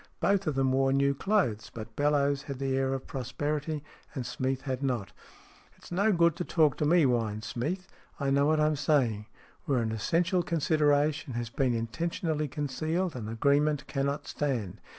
[0.19, 3.83] Both of them wore new clothes, but Bellowes had the air of prosperity,
[4.15, 5.11] and Smeath had not."
[5.77, 7.87] It's no good to talk to me," whined Smeath."
[8.19, 9.27] I know what I'm saying.
[9.65, 14.81] Where an essential consideration has been intentionally concealed, an agreement cannot stand.